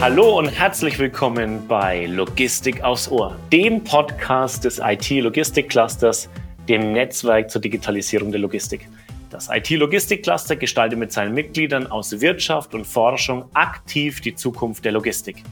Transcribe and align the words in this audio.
Hallo 0.00 0.38
und 0.38 0.46
herzlich 0.46 0.98
willkommen 0.98 1.68
bei 1.68 2.06
Logistik 2.06 2.82
aufs 2.82 3.06
Ohr, 3.10 3.38
dem 3.52 3.84
Podcast 3.84 4.64
des 4.64 4.80
IT-Logistik-Clusters, 4.82 6.30
dem 6.70 6.92
Netzwerk 6.92 7.50
zur 7.50 7.60
Digitalisierung 7.60 8.32
der 8.32 8.40
Logistik. 8.40 8.88
Das 9.28 9.50
IT-Logistik-Cluster 9.52 10.56
gestaltet 10.56 10.98
mit 10.98 11.12
seinen 11.12 11.34
Mitgliedern 11.34 11.86
aus 11.86 12.18
Wirtschaft 12.18 12.72
und 12.72 12.86
Forschung 12.86 13.44
aktiv 13.52 14.22
die 14.22 14.34
Zukunft 14.34 14.86
der 14.86 14.92
Logistik. 14.92 15.44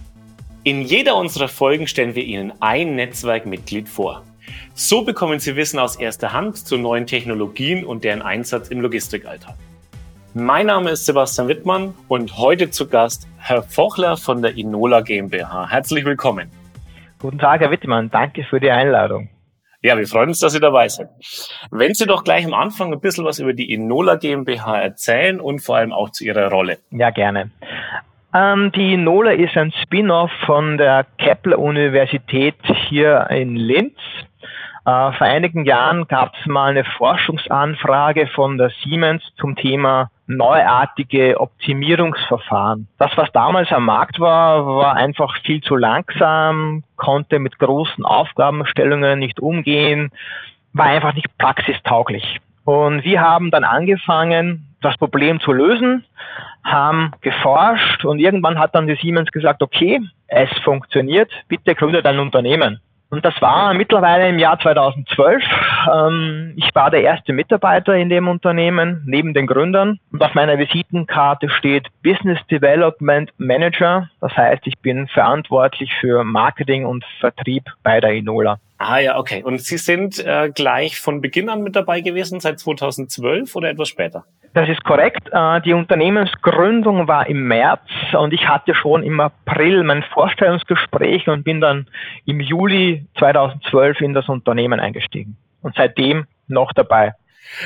In 0.65 0.81
jeder 0.81 1.17
unserer 1.17 1.49
Folgen 1.49 1.87
stellen 1.87 2.15
wir 2.15 2.25
Ihnen 2.25 2.55
ein 2.61 2.97
Netzwerkmitglied 2.97 3.87
vor. 3.87 4.25
So 4.73 5.03
bekommen 5.03 5.41
Sie 5.41 5.57
Wissen 5.57 5.79
aus 5.79 5.97
erster 5.97 6.33
Hand 6.33 6.57
zu 6.57 6.79
neuen 6.79 7.07
Technologien 7.07 7.85
und 7.85 8.03
deren 8.03 8.23
Einsatz 8.23 8.69
im 8.69 8.81
Logistikalltag. 8.81 9.57
Mein 10.41 10.67
Name 10.67 10.91
ist 10.91 11.05
Sebastian 11.05 11.49
Wittmann 11.49 11.95
und 12.07 12.39
heute 12.39 12.71
zu 12.71 12.89
Gast 12.89 13.27
Herr 13.39 13.65
Fochler 13.65 14.17
von 14.17 14.41
der 14.41 14.57
Inola 14.57 15.01
GmbH. 15.01 15.69
Herzlich 15.69 16.05
willkommen. 16.05 16.49
Guten 17.19 17.41
Tag, 17.41 17.61
Herr 17.61 17.73
Wittmann. 17.73 18.09
Danke 18.09 18.45
für 18.45 18.61
die 18.61 18.71
Einladung. 18.71 19.31
Ja, 19.83 19.99
wir 19.99 20.07
freuen 20.07 20.29
uns, 20.29 20.39
dass 20.39 20.53
Sie 20.53 20.61
dabei 20.61 20.87
sind. 20.87 21.09
Wenn 21.73 21.93
Sie 21.93 22.07
doch 22.07 22.23
gleich 22.23 22.47
am 22.47 22.55
Anfang 22.55 22.93
ein 22.93 23.01
bisschen 23.01 23.25
was 23.25 23.41
über 23.41 23.53
die 23.53 23.73
Inola 23.73 24.15
GmbH 24.15 24.81
erzählen 24.81 25.41
und 25.41 25.59
vor 25.59 25.79
allem 25.79 25.93
auch 25.93 26.11
zu 26.11 26.25
Ihrer 26.25 26.49
Rolle. 26.51 26.79
Ja, 26.93 27.11
gerne. 27.11 27.51
Ähm, 28.33 28.71
die 28.77 28.95
Inola 28.95 29.33
ist 29.33 29.57
ein 29.57 29.73
Spin-off 29.83 30.31
von 30.47 30.79
der 30.79 31.05
Kepler 31.19 31.59
Universität 31.59 32.55
hier 32.89 33.27
in 33.31 33.57
Linz. 33.57 33.95
Äh, 34.89 35.13
vor 35.13 35.27
einigen 35.27 35.67
Jahren 35.67 36.09
gab 36.09 36.33
es 36.35 36.47
mal 36.47 36.71
eine 36.71 36.83
Forschungsanfrage 36.83 38.27
von 38.29 38.57
der 38.57 38.71
Siemens 38.83 39.23
zum 39.39 39.55
Thema 39.55 40.11
neuartige 40.27 41.39
Optimierungsverfahren. 41.39 42.89
Das, 42.97 43.11
was 43.17 43.31
damals 43.33 43.71
am 43.71 43.85
Markt 43.85 44.19
war, 44.19 44.65
war 44.67 44.95
einfach 44.95 45.37
viel 45.43 45.61
zu 45.61 45.77
langsam, 45.77 46.85
konnte 46.97 47.39
mit 47.39 47.59
großen 47.59 48.07
Aufgabenstellungen 48.07 49.19
nicht 49.19 49.41
umgehen, 49.41 50.11
war 50.73 50.87
einfach 50.87 51.13
nicht 51.13 51.37
praxistauglich. 51.37 52.39
Und 52.65 53.05
wir 53.05 53.21
haben 53.21 53.51
dann 53.51 53.65
angefangen, 53.65 54.75
das 54.81 54.97
Problem 54.97 55.39
zu 55.41 55.53
lösen, 55.53 56.07
haben 56.65 57.13
geforscht 57.21 58.07
und 58.07 58.21
irgendwann 58.21 58.59
hat 58.59 58.75
dann 58.75 58.87
die 58.87 58.97
Siemens 58.97 59.31
gesagt, 59.33 59.63
okay, 59.63 60.01
es 60.29 60.49
funktioniert, 60.65 61.31
bitte 61.47 61.75
gründet 61.75 62.07
ein 62.07 62.21
Unternehmen. 62.21 62.81
Und 63.11 63.25
das 63.25 63.41
war 63.41 63.73
mittlerweile 63.73 64.29
im 64.29 64.39
Jahr 64.39 64.59
2012. 64.59 65.43
Ähm, 65.91 66.53
ich 66.57 66.75
war 66.75 66.91
der 66.91 67.03
erste 67.03 67.33
Mitarbeiter 67.33 67.95
in 67.95 68.11
dem 68.11 68.29
Unternehmen, 68.29 69.03
neben 69.07 69.33
den 69.33 69.47
Gründern. 69.47 69.99
Und 70.13 70.23
auf 70.23 70.35
meiner 70.35 70.59
Visitenkarte 70.59 71.49
steht 71.49 71.89
Business 72.03 72.39
Development 72.51 73.31
Manager. 73.39 74.11
Das 74.21 74.37
heißt, 74.37 74.67
ich 74.67 74.79
bin 74.81 75.09
verantwortlich 75.09 75.91
für 76.01 76.23
Marketing 76.23 76.85
und 76.85 77.05
Vertrieb 77.21 77.65
bei 77.83 78.01
der 78.01 78.13
Inola. 78.13 78.59
Ah 78.79 79.01
ja, 79.01 79.19
okay. 79.19 79.43
Und 79.43 79.61
Sie 79.61 79.77
sind 79.77 80.25
äh, 80.25 80.51
gleich 80.55 81.01
von 81.01 81.21
Beginn 81.21 81.49
an 81.49 81.63
mit 81.63 81.75
dabei 81.75 82.01
gewesen, 82.01 82.39
seit 82.39 82.61
2012 82.61 83.55
oder 83.57 83.71
etwas 83.71 83.89
später? 83.89 84.25
Das 84.55 84.69
ist 84.69 84.85
korrekt. 84.85 85.29
Äh, 85.33 85.61
die 85.63 85.73
Unternehmensgründung 85.73 87.09
war 87.09 87.27
im 87.27 87.49
März 87.49 87.83
und 88.13 88.33
ich 88.33 88.47
hatte 88.47 88.77
schon 88.77 89.03
im 89.03 89.19
April 89.19 89.83
mein 89.83 90.05
Vorstellungsgespräch 90.05 91.29
und 91.29 91.43
bin 91.43 91.61
dann 91.61 91.89
im 92.25 92.39
Juli 92.39 93.05
2012 93.19 94.01
in 94.01 94.15
das 94.15 94.29
Unternehmen 94.29 94.79
eingestiegen 94.79 95.37
und 95.61 95.75
seitdem 95.75 96.27
noch 96.47 96.73
dabei. 96.73 97.15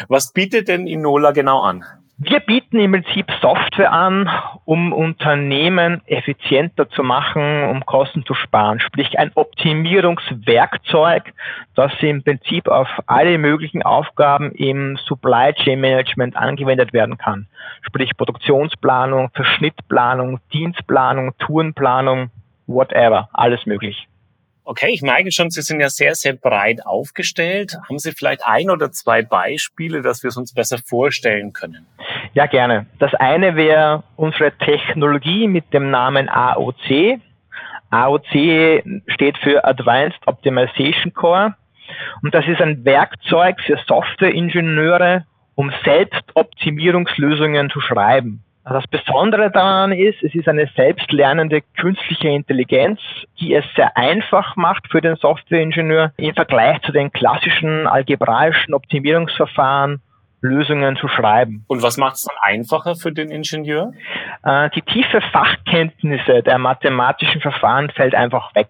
Was 0.09 0.33
bietet 0.33 0.69
denn 0.69 0.87
Inola 0.87 1.33
genau 1.33 1.61
an? 1.61 1.85
Wir 2.25 2.39
bieten 2.39 2.79
im 2.79 2.93
Prinzip 2.93 3.27
Software 3.41 3.91
an, 3.91 4.31
um 4.65 4.93
Unternehmen 4.93 6.03
effizienter 6.07 6.89
zu 6.89 7.03
machen, 7.03 7.65
um 7.65 7.85
Kosten 7.85 8.25
zu 8.25 8.35
sparen. 8.35 8.79
Sprich 8.79 9.19
ein 9.19 9.33
Optimierungswerkzeug, 9.35 11.33
das 11.75 11.91
im 12.01 12.23
Prinzip 12.23 12.69
auf 12.69 12.87
alle 13.07 13.39
möglichen 13.39 13.83
Aufgaben 13.83 14.53
im 14.53 14.97
Supply 14.99 15.53
Chain 15.53 15.81
Management 15.81 16.37
angewendet 16.37 16.93
werden 16.93 17.19
kann. 17.19 17.49
Sprich 17.81 18.17
Produktionsplanung, 18.17 19.31
Verschnittplanung, 19.35 20.39
Dienstplanung, 20.53 21.37
Tourenplanung, 21.39 22.31
whatever, 22.69 23.31
alles 23.33 23.67
möglich. 23.67 24.07
Okay, 24.65 24.91
ich 24.93 25.03
merke 25.03 25.33
schon, 25.33 25.51
Sie 25.51 25.61
sind 25.61 25.81
ja 25.81 25.89
sehr, 25.89 26.15
sehr 26.15 26.35
breit 26.35 26.87
aufgestellt. 26.87 27.77
Haben 27.89 27.99
Sie 27.99 28.13
vielleicht 28.13 28.47
ein 28.47 28.71
oder 28.71 28.93
zwei 28.93 29.23
Beispiele, 29.23 30.03
dass 30.03 30.23
wir 30.23 30.29
es 30.29 30.37
uns 30.37 30.55
besser 30.55 30.79
vorstellen 30.79 31.53
können? 31.53 31.87
Ja, 32.35 32.47
gerne. 32.47 32.87
Das 33.01 33.13
eine 33.15 33.57
wäre 33.57 34.05
unsere 34.15 34.53
Technologie 34.53 35.49
mit 35.49 35.73
dem 35.73 35.91
Namen 35.91 36.29
AOC. 36.29 37.21
AOC 37.91 38.85
steht 39.09 39.37
für 39.39 39.65
Advanced 39.65 40.21
Optimization 40.27 41.13
Core. 41.13 41.57
Und 42.23 42.33
das 42.33 42.47
ist 42.47 42.61
ein 42.61 42.85
Werkzeug 42.85 43.61
für 43.61 43.79
Softwareingenieure, 43.87 45.27
um 45.57 45.73
Selbstoptimierungslösungen 45.85 47.69
zu 47.69 47.81
schreiben. 47.81 48.45
Das 48.65 48.87
Besondere 48.87 49.51
daran 49.51 49.91
ist, 49.91 50.23
es 50.23 50.35
ist 50.35 50.49
eine 50.49 50.69
selbstlernende 50.77 51.63
künstliche 51.77 52.29
Intelligenz, 52.29 53.01
die 53.41 53.55
es 53.55 53.65
sehr 53.75 53.97
einfach 53.97 54.55
macht 54.55 54.89
für 54.89 55.01
den 55.01 55.17
Softwareingenieur 55.17 56.13
im 56.17 56.35
Vergleich 56.35 56.81
zu 56.83 56.93
den 56.93 57.11
klassischen 57.11 57.89
algebraischen 57.89 58.73
Optimierungsverfahren 58.73 60.01
Lösungen 60.43 60.97
zu 60.97 61.09
schreiben. 61.09 61.65
Und 61.69 61.83
was 61.83 61.97
macht 61.97 62.17
es 62.17 62.25
dann 62.25 62.37
einfacher 62.43 62.97
für 62.97 63.13
den 63.13 63.31
Ingenieur? 63.31 63.93
Äh, 64.45 64.71
die 64.71 64.83
tiefe 64.83 65.21
Fachkenntnisse 65.33 66.43
der 66.43 66.59
mathematischen 66.59 67.41
Verfahren 67.41 67.91
fällt 67.91 68.15
einfach 68.15 68.55
weg. 68.55 68.69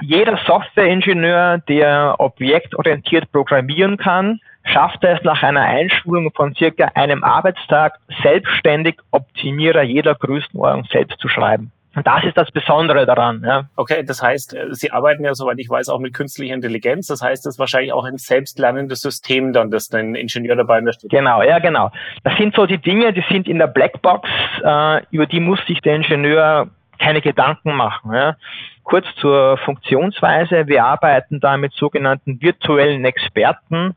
Jeder 0.00 0.38
Softwareingenieur, 0.46 1.58
der 1.68 2.16
objektorientiert 2.18 3.30
programmieren 3.30 3.98
kann, 3.98 4.40
schafft 4.64 5.02
es 5.04 5.22
nach 5.22 5.42
einer 5.42 5.62
Einschulung 5.62 6.30
von 6.34 6.54
circa 6.54 6.90
einem 6.94 7.24
Arbeitstag 7.24 7.98
selbstständig 8.22 8.96
Optimierer 9.10 9.82
jeder 9.82 10.14
Größenordnung 10.14 10.86
selbst 10.90 11.18
zu 11.20 11.28
schreiben. 11.28 11.72
Und 11.96 12.06
das 12.06 12.22
ist 12.22 12.36
das 12.36 12.50
Besondere 12.52 13.04
daran. 13.04 13.42
Ja. 13.44 13.64
Okay, 13.74 14.04
das 14.04 14.22
heißt, 14.22 14.54
äh, 14.54 14.66
Sie 14.70 14.92
arbeiten 14.92 15.24
ja, 15.24 15.34
soweit 15.34 15.58
ich 15.58 15.68
weiß, 15.68 15.88
auch 15.88 15.98
mit 15.98 16.14
künstlicher 16.14 16.54
Intelligenz. 16.54 17.08
Das 17.08 17.20
heißt, 17.20 17.44
es 17.46 17.54
ist 17.54 17.58
wahrscheinlich 17.58 17.92
auch 17.92 18.04
ein 18.04 18.16
selbstlernendes 18.16 19.00
System 19.00 19.52
dann, 19.52 19.72
das 19.72 19.88
den 19.88 20.14
Ingenieur 20.14 20.54
dabei 20.54 20.78
unterstützt. 20.78 21.10
Genau, 21.10 21.42
ja, 21.42 21.58
genau. 21.58 21.90
Das 22.22 22.36
sind 22.36 22.54
so 22.54 22.66
die 22.66 22.78
Dinge, 22.78 23.12
die 23.12 23.24
sind 23.28 23.48
in 23.48 23.58
der 23.58 23.66
Blackbox, 23.66 24.28
äh, 24.62 25.02
über 25.10 25.26
die 25.26 25.40
muss 25.40 25.58
sich 25.66 25.80
der 25.80 25.96
Ingenieur 25.96 26.68
keine 27.00 27.20
Gedanken 27.20 27.74
machen. 27.74 28.14
Ja. 28.14 28.36
Kurz 28.84 29.06
zur 29.16 29.56
Funktionsweise. 29.58 30.68
Wir 30.68 30.84
arbeiten 30.84 31.40
da 31.40 31.56
mit 31.56 31.72
sogenannten 31.72 32.40
virtuellen 32.40 33.04
Experten 33.04 33.96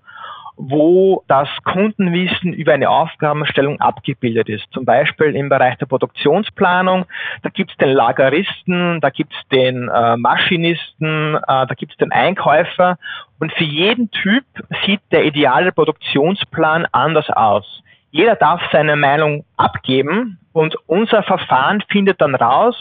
wo 0.56 1.24
das 1.28 1.50
Kundenwissen 1.64 2.54
über 2.54 2.74
eine 2.74 2.90
Aufgabenstellung 2.90 3.80
abgebildet 3.82 4.50
ist. 4.50 4.66
Zum 4.72 4.86
Beispiel 4.86 5.36
im 5.36 5.50
Bereich 5.50 5.78
der 5.78 5.88
Produktionsplanung, 5.88 7.06
da 7.42 7.50
gibt 7.50 7.72
es 7.72 7.78
den 7.78 7.90
Lageristen, 7.90 9.02
da 9.02 9.10
gibt 9.10 9.34
es 9.34 9.48
den 9.50 9.90
äh, 9.90 10.18
Maschinisten, 10.18 11.36
äh, 11.36 11.40
da 11.48 11.74
gibt 11.76 11.94
es 11.94 11.98
den 11.98 12.12
Einkäufer 12.12 12.98
und 13.40 13.52
für 13.54 13.64
jeden 13.64 14.12
Typ 14.12 14.46
sieht 14.86 15.02
der 15.12 15.26
ideale 15.26 15.72
Produktionsplan 15.72 16.88
anders 16.92 17.30
aus. 17.30 17.84
Jeder 18.16 18.36
darf 18.36 18.62
seine 18.72 18.96
Meinung 18.96 19.44
abgeben 19.58 20.38
und 20.52 20.76
unser 20.86 21.24
Verfahren 21.24 21.84
findet 21.90 22.22
dann 22.22 22.36
raus, 22.36 22.76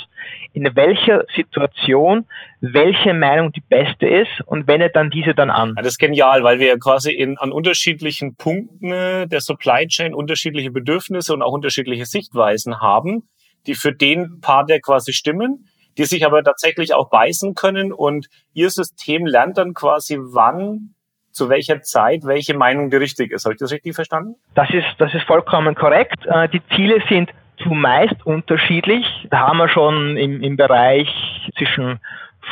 in 0.52 0.76
welcher 0.76 1.24
Situation 1.34 2.26
welche 2.60 3.14
Meinung 3.14 3.50
die 3.50 3.62
beste 3.62 4.06
ist 4.06 4.42
und 4.44 4.66
wendet 4.66 4.94
dann 4.94 5.08
diese 5.08 5.32
dann 5.34 5.48
an. 5.48 5.72
Ja, 5.74 5.82
das 5.82 5.92
ist 5.92 5.98
genial, 5.98 6.44
weil 6.44 6.58
wir 6.58 6.78
quasi 6.78 7.12
in, 7.12 7.38
an 7.38 7.50
unterschiedlichen 7.50 8.36
Punkten 8.36 8.90
der 8.90 9.40
Supply 9.40 9.86
Chain 9.86 10.12
unterschiedliche 10.12 10.70
Bedürfnisse 10.70 11.32
und 11.32 11.40
auch 11.40 11.52
unterschiedliche 11.52 12.04
Sichtweisen 12.04 12.82
haben, 12.82 13.26
die 13.66 13.74
für 13.74 13.94
den 13.94 14.42
Part 14.42 14.68
ja 14.68 14.80
quasi 14.80 15.14
stimmen, 15.14 15.66
die 15.96 16.04
sich 16.04 16.26
aber 16.26 16.44
tatsächlich 16.44 16.92
auch 16.92 17.08
beißen 17.08 17.54
können 17.54 17.90
und 17.90 18.28
ihr 18.52 18.68
System 18.68 19.24
lernt 19.24 19.56
dann 19.56 19.72
quasi, 19.72 20.18
wann 20.20 20.92
zu 21.32 21.48
welcher 21.48 21.82
Zeit 21.82 22.24
welche 22.24 22.54
Meinung 22.54 22.90
die 22.90 22.96
richtig 22.96 23.32
ist. 23.32 23.44
Habe 23.44 23.54
ich 23.54 23.60
das 23.60 23.72
richtig 23.72 23.94
verstanden? 23.94 24.36
Das 24.54 24.70
ist, 24.70 24.86
das 24.98 25.12
ist 25.14 25.24
vollkommen 25.24 25.74
korrekt. 25.74 26.26
Äh, 26.26 26.48
die 26.48 26.62
Ziele 26.74 27.02
sind 27.08 27.30
zumeist 27.62 28.24
unterschiedlich. 28.24 29.06
Da 29.30 29.48
haben 29.48 29.58
wir 29.58 29.68
schon 29.68 30.16
im, 30.16 30.42
im 30.42 30.56
Bereich 30.56 31.08
zwischen 31.56 32.00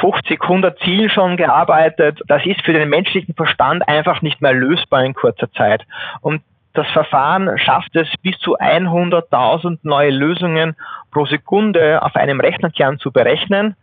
50, 0.01 0.41
100 0.43 0.79
Zielen 0.81 1.11
schon 1.11 1.37
gearbeitet. 1.37 2.21
Das 2.27 2.45
ist 2.47 2.63
für 2.63 2.73
den 2.73 2.89
menschlichen 2.89 3.35
Verstand 3.35 3.87
einfach 3.89 4.23
nicht 4.23 4.41
mehr 4.41 4.53
lösbar 4.53 5.05
in 5.05 5.15
kurzer 5.15 5.51
Zeit. 5.53 5.83
Und 6.21 6.43
das 6.73 6.87
Verfahren 6.93 7.59
schafft 7.59 7.97
es, 7.97 8.09
bis 8.23 8.39
zu 8.39 8.57
100.000 8.57 9.81
neue 9.83 10.11
Lösungen 10.11 10.77
pro 11.11 11.27
Sekunde 11.27 12.03
auf 12.03 12.15
einem 12.15 12.41
Rechnerkern 12.41 12.99
zu 12.99 13.11
berechnen 13.11 13.77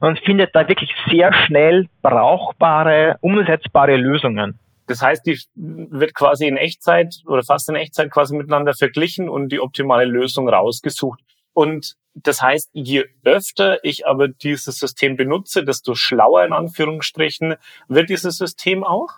und 0.00 0.18
findet 0.20 0.54
da 0.54 0.68
wirklich 0.68 0.94
sehr 1.08 1.32
schnell 1.32 1.88
brauchbare, 2.02 3.16
umsetzbare 3.20 3.96
Lösungen. 3.96 4.58
Das 4.86 5.02
heißt, 5.02 5.26
die 5.26 5.40
wird 5.54 6.14
quasi 6.14 6.46
in 6.46 6.56
Echtzeit 6.56 7.16
oder 7.26 7.42
fast 7.42 7.68
in 7.68 7.74
Echtzeit 7.74 8.10
quasi 8.10 8.36
miteinander 8.36 8.74
verglichen 8.74 9.28
und 9.28 9.50
die 9.50 9.60
optimale 9.60 10.04
Lösung 10.04 10.48
rausgesucht. 10.48 11.20
Und 11.54 11.94
das 12.14 12.40
heißt, 12.40 12.70
je 12.72 13.04
öfter 13.24 13.82
ich 13.82 14.06
aber 14.06 14.28
dieses 14.28 14.78
System 14.78 15.16
benutze, 15.16 15.64
desto 15.64 15.94
schlauer 15.94 16.44
in 16.44 16.52
Anführungsstrichen 16.52 17.56
wird 17.88 18.10
dieses 18.10 18.38
System 18.38 18.84
auch? 18.84 19.08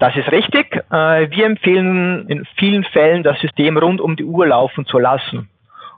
Das 0.00 0.16
ist 0.16 0.32
richtig. 0.32 0.76
Äh, 0.90 1.30
wir 1.30 1.44
empfehlen 1.44 2.26
in 2.26 2.46
vielen 2.56 2.84
Fällen, 2.84 3.22
das 3.22 3.38
System 3.38 3.76
rund 3.76 4.00
um 4.00 4.16
die 4.16 4.24
Uhr 4.24 4.46
laufen 4.46 4.86
zu 4.86 4.98
lassen 4.98 5.50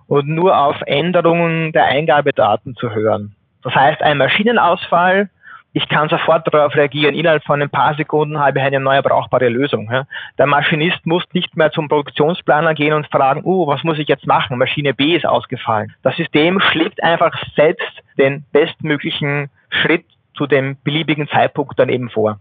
und 0.08 0.26
nur 0.26 0.58
auf 0.58 0.76
Änderungen 0.86 1.70
der 1.70 1.84
Eingabedaten 1.84 2.74
zu 2.74 2.90
hören. 2.90 3.36
Das 3.62 3.76
heißt, 3.76 4.02
ein 4.02 4.18
Maschinenausfall, 4.18 5.30
ich 5.72 5.88
kann 5.88 6.08
sofort 6.08 6.52
darauf 6.52 6.74
reagieren. 6.74 7.14
Innerhalb 7.14 7.44
von 7.44 7.62
ein 7.62 7.70
paar 7.70 7.94
Sekunden 7.94 8.40
habe 8.40 8.58
ich 8.58 8.64
eine 8.64 8.80
neue 8.80 9.02
brauchbare 9.02 9.48
Lösung. 9.48 9.88
Der 10.36 10.46
Maschinist 10.46 11.06
muss 11.06 11.22
nicht 11.32 11.56
mehr 11.56 11.70
zum 11.70 11.88
Produktionsplaner 11.88 12.74
gehen 12.74 12.94
und 12.94 13.06
fragen, 13.06 13.42
uh, 13.44 13.68
was 13.68 13.84
muss 13.84 14.00
ich 14.00 14.08
jetzt 14.08 14.26
machen? 14.26 14.58
Maschine 14.58 14.94
B 14.94 15.14
ist 15.14 15.24
ausgefallen. 15.24 15.94
Das 16.02 16.16
System 16.16 16.58
schlägt 16.58 17.00
einfach 17.04 17.32
selbst 17.54 18.02
den 18.18 18.44
bestmöglichen 18.50 19.48
Schritt 19.70 20.06
zu 20.34 20.48
dem 20.48 20.76
beliebigen 20.82 21.28
Zeitpunkt 21.28 21.78
dann 21.78 21.88
eben 21.88 22.10
vor. 22.10 22.40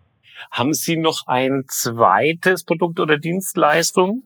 Haben 0.52 0.74
Sie 0.74 0.98
noch 0.98 1.28
ein 1.28 1.64
zweites 1.68 2.64
Produkt 2.64 3.00
oder 3.00 3.18
Dienstleistung? 3.18 4.24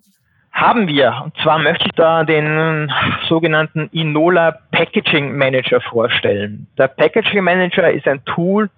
Haben 0.52 0.88
wir. 0.88 1.22
Und 1.24 1.36
zwar 1.44 1.60
möchte 1.60 1.86
ich 1.88 1.92
da 1.96 2.24
den 2.24 2.90
sogenannten 3.28 3.90
Inola 3.92 4.58
Packaging 4.72 5.36
Manager 5.38 5.82
vorstellen. 5.82 6.68
Der 6.78 6.88
Packaging 6.88 7.44
Manager 7.44 7.92
ist 7.92 8.08
ein 8.08 8.24
Tool 8.24 8.70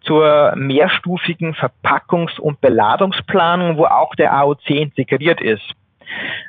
zur 0.00 0.54
mehrstufigen 0.56 1.54
Verpackungs- 1.54 2.40
und 2.40 2.60
Beladungsplanung, 2.60 3.76
wo 3.76 3.84
auch 3.84 4.14
der 4.16 4.32
AOC 4.32 4.70
integriert 4.70 5.40
ist. 5.40 5.62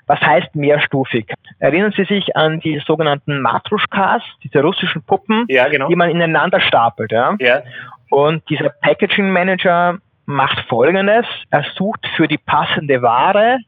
Was 0.07 0.19
heißt 0.19 0.55
mehrstufig? 0.55 1.31
Erinnern 1.59 1.93
Sie 1.95 2.05
sich 2.05 2.35
an 2.35 2.59
die 2.59 2.81
sogenannten 2.85 3.41
Matruschkas, 3.41 4.23
diese 4.43 4.63
russischen 4.63 5.03
Puppen, 5.03 5.45
ja, 5.47 5.67
genau. 5.67 5.89
die 5.89 5.95
man 5.95 6.09
ineinander 6.09 6.59
stapelt. 6.59 7.11
Ja? 7.11 7.35
ja. 7.39 7.61
Und 8.09 8.49
dieser 8.49 8.69
Packaging 8.69 9.31
Manager 9.31 9.99
macht 10.33 10.59
Folgendes. 10.67 11.25
Er 11.49 11.63
sucht 11.75 12.05
für 12.15 12.27
die 12.27 12.37
passende 12.37 13.01
Ware 13.01 13.59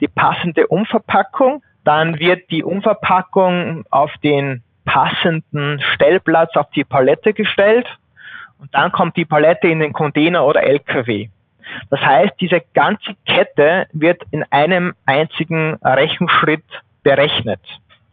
die 0.00 0.08
passende 0.08 0.66
Umverpackung. 0.66 1.62
Dann 1.84 2.18
wird 2.18 2.50
die 2.50 2.64
Umverpackung 2.64 3.84
auf 3.90 4.12
den 4.22 4.62
passenden 4.84 5.80
Stellplatz 5.94 6.56
auf 6.56 6.70
die 6.70 6.84
Palette 6.84 7.32
gestellt 7.32 7.86
und 8.58 8.74
dann 8.74 8.92
kommt 8.92 9.16
die 9.16 9.24
Palette 9.24 9.68
in 9.68 9.80
den 9.80 9.92
Container 9.92 10.44
oder 10.44 10.62
LKW. 10.62 11.28
Das 11.90 12.00
heißt, 12.00 12.34
diese 12.40 12.62
ganze 12.74 13.14
Kette 13.26 13.86
wird 13.92 14.22
in 14.30 14.44
einem 14.50 14.94
einzigen 15.06 15.74
Rechenschritt 15.82 16.64
berechnet. 17.02 17.60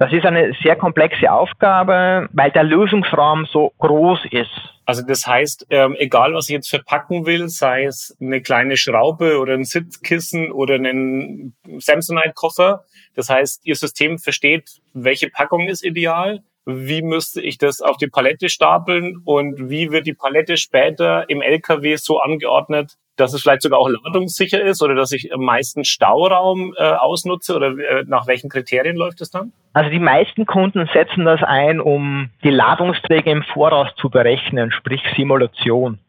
Das 0.01 0.11
ist 0.13 0.25
eine 0.25 0.51
sehr 0.63 0.75
komplexe 0.75 1.31
Aufgabe, 1.31 2.27
weil 2.33 2.49
der 2.49 2.63
Lösungsraum 2.63 3.45
so 3.45 3.71
groß 3.77 4.21
ist. 4.31 4.49
Also 4.83 5.03
das 5.05 5.27
heißt, 5.27 5.67
ähm, 5.69 5.95
egal 5.99 6.33
was 6.33 6.49
ich 6.49 6.53
jetzt 6.53 6.71
verpacken 6.71 7.27
will, 7.27 7.49
sei 7.49 7.83
es 7.83 8.17
eine 8.19 8.41
kleine 8.41 8.77
Schraube 8.77 9.37
oder 9.37 9.53
ein 9.53 9.63
Sitzkissen 9.63 10.51
oder 10.51 10.73
einen 10.73 11.53
Samsonite-Koffer, 11.77 12.83
das 13.13 13.29
heißt, 13.29 13.63
Ihr 13.63 13.75
System 13.75 14.17
versteht, 14.17 14.81
welche 14.95 15.29
Packung 15.29 15.67
ist 15.67 15.85
ideal, 15.85 16.39
wie 16.65 17.03
müsste 17.03 17.39
ich 17.39 17.59
das 17.59 17.79
auf 17.79 17.97
die 17.97 18.07
Palette 18.07 18.49
stapeln 18.49 19.21
und 19.23 19.69
wie 19.69 19.91
wird 19.91 20.07
die 20.07 20.15
Palette 20.15 20.57
später 20.57 21.29
im 21.29 21.43
LKW 21.43 21.95
so 21.97 22.19
angeordnet, 22.19 22.97
dass 23.15 23.33
es 23.33 23.41
vielleicht 23.41 23.61
sogar 23.61 23.79
auch 23.79 23.89
ladungssicher 23.89 24.61
ist 24.61 24.81
oder 24.81 24.95
dass 24.95 25.11
ich 25.11 25.33
am 25.33 25.41
meisten 25.41 25.83
Stauraum 25.83 26.73
äh, 26.77 26.83
ausnutze 26.83 27.55
oder 27.55 27.77
äh, 27.77 28.03
nach 28.07 28.27
welchen 28.27 28.49
Kriterien 28.49 28.95
läuft 28.95 29.21
es 29.21 29.29
dann? 29.29 29.51
Also 29.73 29.89
die 29.89 29.99
meisten 29.99 30.45
Kunden 30.45 30.89
setzen 30.93 31.25
das 31.25 31.41
ein, 31.43 31.79
um 31.79 32.29
die 32.43 32.49
Ladungsträger 32.49 33.31
im 33.31 33.43
Voraus 33.43 33.89
zu 33.95 34.09
berechnen, 34.09 34.71
sprich 34.71 35.01
Simulation. 35.15 35.99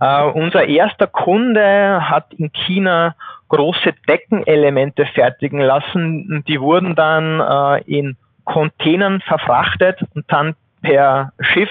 Äh, 0.00 0.24
unser 0.24 0.66
erster 0.66 1.06
Kunde 1.06 2.08
hat 2.08 2.32
in 2.34 2.52
China 2.52 3.14
große 3.48 3.92
Deckenelemente 4.08 5.06
fertigen 5.06 5.60
lassen. 5.60 6.42
Die 6.48 6.60
wurden 6.60 6.94
dann 6.94 7.40
äh, 7.40 7.82
in 7.84 8.16
Containern 8.44 9.20
verfrachtet 9.20 10.00
und 10.14 10.24
dann 10.28 10.54
per 10.80 11.32
Schiff 11.40 11.70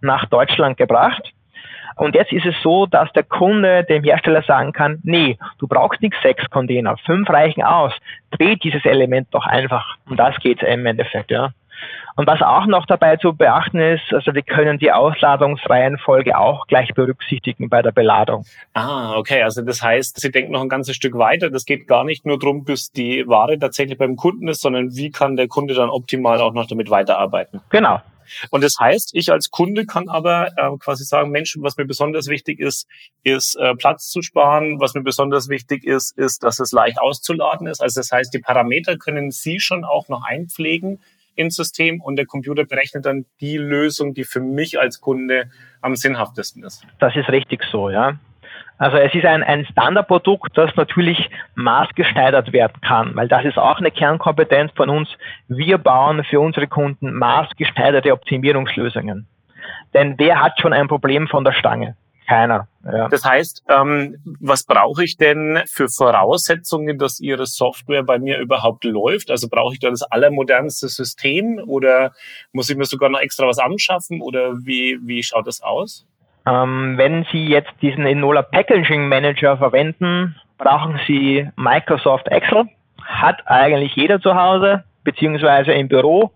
nach 0.00 0.26
Deutschland 0.26 0.76
gebracht. 0.76 1.32
Und 1.96 2.14
jetzt 2.14 2.32
ist 2.32 2.46
es 2.46 2.54
so, 2.62 2.86
dass 2.86 3.12
der 3.12 3.22
Kunde 3.22 3.84
dem 3.84 4.02
Hersteller 4.04 4.42
sagen 4.42 4.72
kann, 4.72 5.00
nee, 5.02 5.38
du 5.58 5.68
brauchst 5.68 6.02
nicht 6.02 6.14
sechs 6.22 6.48
Container, 6.50 6.96
fünf 6.98 7.28
reichen 7.30 7.62
aus. 7.62 7.92
Dreh 8.30 8.56
dieses 8.56 8.84
Element 8.84 9.28
doch 9.32 9.46
einfach. 9.46 9.96
Um 10.08 10.16
das 10.16 10.36
geht 10.38 10.62
es 10.62 10.68
im 10.68 10.86
Endeffekt, 10.86 11.30
ja. 11.30 11.50
Und 12.16 12.28
was 12.28 12.40
auch 12.42 12.66
noch 12.66 12.86
dabei 12.86 13.16
zu 13.16 13.34
beachten 13.34 13.80
ist, 13.80 14.12
also 14.12 14.34
wir 14.34 14.42
können 14.42 14.78
die 14.78 14.92
Ausladungsreihenfolge 14.92 16.38
auch 16.38 16.66
gleich 16.68 16.94
berücksichtigen 16.94 17.68
bei 17.68 17.82
der 17.82 17.90
Beladung. 17.90 18.44
Ah, 18.72 19.16
okay. 19.16 19.42
Also 19.42 19.62
das 19.62 19.82
heißt, 19.82 20.20
Sie 20.20 20.30
denken 20.30 20.52
noch 20.52 20.62
ein 20.62 20.68
ganzes 20.68 20.94
Stück 20.94 21.18
weiter. 21.18 21.50
Das 21.50 21.64
geht 21.64 21.88
gar 21.88 22.04
nicht 22.04 22.24
nur 22.24 22.38
darum, 22.38 22.64
bis 22.64 22.92
die 22.92 23.26
Ware 23.26 23.58
tatsächlich 23.58 23.98
beim 23.98 24.14
Kunden 24.14 24.46
ist, 24.46 24.60
sondern 24.60 24.94
wie 24.94 25.10
kann 25.10 25.36
der 25.36 25.48
Kunde 25.48 25.74
dann 25.74 25.90
optimal 25.90 26.40
auch 26.40 26.52
noch 26.52 26.66
damit 26.66 26.88
weiterarbeiten? 26.88 27.60
Genau. 27.70 28.00
Und 28.50 28.64
das 28.64 28.76
heißt, 28.78 29.10
ich 29.14 29.30
als 29.30 29.50
Kunde 29.50 29.86
kann 29.86 30.08
aber 30.08 30.48
äh, 30.56 30.76
quasi 30.78 31.04
sagen, 31.04 31.30
Mensch, 31.30 31.56
was 31.60 31.76
mir 31.76 31.84
besonders 31.84 32.28
wichtig 32.28 32.60
ist, 32.60 32.86
ist 33.22 33.56
äh, 33.56 33.74
Platz 33.74 34.08
zu 34.10 34.22
sparen. 34.22 34.80
Was 34.80 34.94
mir 34.94 35.02
besonders 35.02 35.48
wichtig 35.48 35.84
ist, 35.84 36.16
ist, 36.16 36.42
dass 36.42 36.60
es 36.60 36.72
leicht 36.72 37.00
auszuladen 37.00 37.66
ist. 37.66 37.80
Also 37.80 38.00
das 38.00 38.10
heißt, 38.10 38.32
die 38.34 38.38
Parameter 38.38 38.96
können 38.96 39.30
Sie 39.30 39.60
schon 39.60 39.84
auch 39.84 40.08
noch 40.08 40.24
einpflegen 40.24 41.00
ins 41.36 41.56
System 41.56 42.00
und 42.00 42.16
der 42.16 42.26
Computer 42.26 42.64
berechnet 42.64 43.06
dann 43.06 43.26
die 43.40 43.56
Lösung, 43.56 44.14
die 44.14 44.24
für 44.24 44.40
mich 44.40 44.78
als 44.78 45.00
Kunde 45.00 45.50
am 45.80 45.96
sinnhaftesten 45.96 46.62
ist. 46.62 46.86
Das 47.00 47.14
ist 47.16 47.28
richtig 47.28 47.62
so, 47.70 47.90
ja. 47.90 48.18
Also 48.78 48.96
es 48.96 49.14
ist 49.14 49.24
ein, 49.24 49.42
ein 49.42 49.66
Standardprodukt, 49.66 50.56
das 50.58 50.74
natürlich 50.76 51.30
maßgeschneidert 51.54 52.52
werden 52.52 52.80
kann, 52.80 53.14
weil 53.14 53.28
das 53.28 53.44
ist 53.44 53.56
auch 53.56 53.78
eine 53.78 53.90
Kernkompetenz 53.90 54.72
von 54.74 54.90
uns. 54.90 55.08
Wir 55.48 55.78
bauen 55.78 56.24
für 56.24 56.40
unsere 56.40 56.66
Kunden 56.66 57.12
maßgeschneiderte 57.14 58.12
Optimierungslösungen. 58.12 59.28
Denn 59.94 60.14
wer 60.18 60.42
hat 60.42 60.60
schon 60.60 60.72
ein 60.72 60.88
Problem 60.88 61.28
von 61.28 61.44
der 61.44 61.52
Stange? 61.52 61.96
Keiner. 62.26 62.68
Ja. 62.84 63.08
Das 63.08 63.24
heißt, 63.24 63.64
ähm, 63.68 64.16
was 64.40 64.64
brauche 64.64 65.04
ich 65.04 65.18
denn 65.18 65.60
für 65.66 65.88
Voraussetzungen, 65.88 66.98
dass 66.98 67.20
Ihre 67.20 67.46
Software 67.46 68.02
bei 68.02 68.18
mir 68.18 68.38
überhaupt 68.38 68.84
läuft? 68.84 69.30
Also 69.30 69.48
brauche 69.48 69.74
ich 69.74 69.80
da 69.80 69.90
das 69.90 70.02
allermodernste 70.02 70.88
System 70.88 71.60
oder 71.66 72.12
muss 72.52 72.70
ich 72.70 72.76
mir 72.76 72.86
sogar 72.86 73.10
noch 73.10 73.20
extra 73.20 73.46
was 73.46 73.58
anschaffen 73.58 74.22
oder 74.22 74.54
wie, 74.64 74.98
wie 75.02 75.22
schaut 75.22 75.46
das 75.46 75.62
aus? 75.62 76.06
Ähm, 76.46 76.98
wenn 76.98 77.24
Sie 77.32 77.46
jetzt 77.46 77.72
diesen 77.80 78.06
Enola 78.06 78.42
Packaging 78.42 79.08
Manager 79.08 79.56
verwenden, 79.56 80.36
brauchen 80.58 81.00
Sie 81.06 81.48
Microsoft 81.56 82.28
Excel. 82.28 82.64
Hat 83.02 83.42
eigentlich 83.46 83.96
jeder 83.96 84.20
zu 84.20 84.34
Hause 84.34 84.84
beziehungsweise 85.04 85.72
im 85.72 85.88
Büro, 85.88 86.32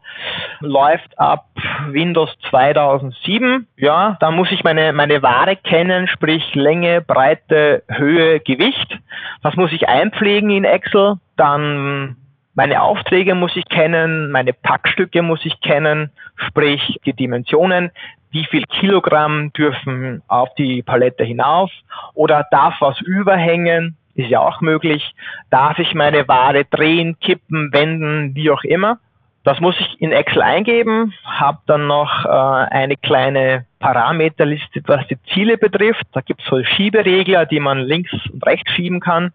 läuft 0.60 1.18
ab 1.18 1.46
Windows 1.88 2.30
2007. 2.50 3.66
Ja, 3.76 4.16
da 4.20 4.30
muss 4.30 4.52
ich 4.52 4.62
meine, 4.62 4.92
meine 4.92 5.22
Ware 5.22 5.56
kennen, 5.56 6.06
sprich 6.06 6.54
Länge, 6.54 7.00
Breite, 7.00 7.82
Höhe, 7.88 8.40
Gewicht. 8.40 8.98
Das 9.42 9.56
muss 9.56 9.72
ich 9.72 9.88
einpflegen 9.88 10.50
in 10.50 10.64
Excel. 10.64 11.14
Dann 11.36 12.16
meine 12.58 12.82
Aufträge 12.82 13.36
muss 13.36 13.54
ich 13.54 13.68
kennen, 13.68 14.32
meine 14.32 14.52
Packstücke 14.52 15.22
muss 15.22 15.38
ich 15.44 15.60
kennen, 15.60 16.10
sprich 16.34 16.98
die 17.06 17.12
Dimensionen, 17.12 17.92
wie 18.32 18.44
viel 18.46 18.64
Kilogramm 18.64 19.52
dürfen 19.52 20.22
auf 20.26 20.52
die 20.56 20.82
Palette 20.82 21.22
hinauf 21.22 21.70
oder 22.14 22.48
darf 22.50 22.74
was 22.80 23.00
überhängen, 23.00 23.96
ist 24.16 24.28
ja 24.28 24.40
auch 24.40 24.60
möglich. 24.60 25.14
Darf 25.50 25.78
ich 25.78 25.94
meine 25.94 26.26
Ware 26.26 26.64
drehen, 26.64 27.16
kippen, 27.20 27.72
wenden, 27.72 28.34
wie 28.34 28.50
auch 28.50 28.64
immer. 28.64 28.98
Das 29.44 29.60
muss 29.60 29.78
ich 29.78 30.02
in 30.02 30.10
Excel 30.10 30.42
eingeben, 30.42 31.14
habe 31.24 31.58
dann 31.66 31.86
noch 31.86 32.24
äh, 32.24 32.28
eine 32.28 32.96
kleine 32.96 33.66
Parameterliste, 33.78 34.82
was 34.86 35.06
die 35.06 35.22
Ziele 35.32 35.58
betrifft. 35.58 36.06
Da 36.12 36.22
gibt 36.22 36.42
es 36.42 36.48
so 36.48 36.60
Schieberegler, 36.64 37.46
die 37.46 37.60
man 37.60 37.78
links 37.78 38.12
und 38.32 38.44
rechts 38.44 38.72
schieben 38.72 38.98
kann. 38.98 39.32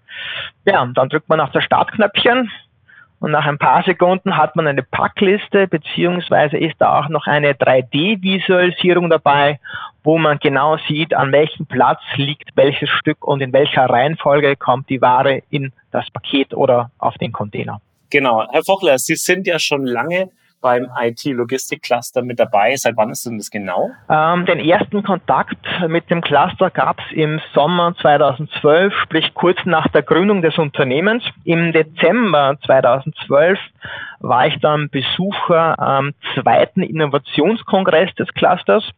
Ja, 0.65 0.81
und 0.81 0.97
dann 0.97 1.07
drückt 1.07 1.29
man 1.29 1.39
auf 1.39 1.51
das 1.51 1.63
Startknöpfchen 1.63 2.51
und 3.23 3.31
nach 3.31 3.45
ein 3.45 3.57
paar 3.57 3.83
Sekunden 3.83 4.35
hat 4.35 4.57
man 4.57 4.67
eine 4.67 4.83
Packliste, 4.83 5.65
beziehungsweise 5.69 6.57
ist 6.57 6.75
da 6.79 6.99
auch 6.99 7.07
noch 7.07 7.25
eine 7.25 7.53
3D-Visualisierung 7.53 9.09
dabei, 9.09 9.61
wo 10.03 10.17
man 10.17 10.39
genau 10.39 10.75
sieht, 10.89 11.13
an 11.13 11.31
welchem 11.31 11.65
Platz 11.65 12.01
liegt 12.17 12.49
welches 12.55 12.89
Stück 12.89 13.25
und 13.25 13.39
in 13.39 13.53
welcher 13.53 13.85
Reihenfolge 13.85 14.57
kommt 14.57 14.89
die 14.89 15.01
Ware 15.01 15.41
in 15.49 15.71
das 15.91 16.11
Paket 16.11 16.53
oder 16.53 16.91
auf 16.97 17.17
den 17.17 17.31
Container. 17.31 17.79
Genau. 18.09 18.45
Herr 18.51 18.63
Fochler, 18.65 18.97
Sie 18.97 19.15
sind 19.15 19.47
ja 19.47 19.57
schon 19.57 19.85
lange 19.85 20.29
beim 20.63 20.87
IT-Logistik-Cluster 20.99 22.23
mit 22.23 22.39
dabei. 22.39 22.75
Seit 22.77 22.97
wann 22.97 23.11
ist 23.11 23.25
denn 23.25 23.37
das 23.37 23.51
genau? 23.51 23.91
Ähm, 24.09 24.45
den 24.47 24.59
ersten 24.59 25.03
Kontakt 25.03 25.59
mit 25.87 26.09
dem 26.09 26.21
Cluster 26.21 26.71
gab 26.71 26.99
es 26.99 27.15
im 27.15 27.39
Sommer 27.53 27.93
2012, 28.01 28.93
sprich 29.03 29.33
kurz 29.35 29.59
nach 29.65 29.87
der 29.89 30.01
Gründung 30.01 30.41
des 30.41 30.57
Unternehmens. 30.57 31.23
Im 31.43 31.73
Dezember 31.73 32.57
2012 32.65 33.59
war 34.21 34.47
ich 34.47 34.59
dann 34.61 34.89
Besucher 34.89 35.77
am 35.77 36.13
zweiten 36.33 36.81
Innovationskongress 36.81 38.15
des 38.15 38.29
Clusters. 38.33 38.89